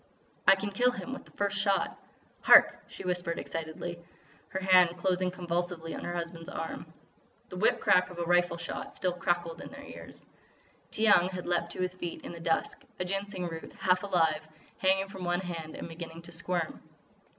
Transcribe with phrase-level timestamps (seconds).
[0.47, 1.95] "I can kill him with the first shot."
[2.41, 3.99] "Hark!" she whispered excitedly,
[4.47, 6.91] her hand closing convulsively on her husband's arm.
[7.49, 10.25] The whip crack of a rifle shot still crackled in their ears.
[10.89, 14.41] Tiyang had leaped to his feet in the dusk, a Ginseng root, half alive,
[14.79, 16.81] hanging from one hand and beginning to squirm.